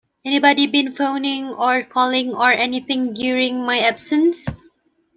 Anybody 0.25 0.65
been 0.65 0.93
phoning 0.93 1.45
or 1.49 1.83
calling 1.83 2.33
or 2.33 2.51
anything 2.51 3.13
during 3.13 3.61
my 3.63 3.77
absence? 3.81 4.47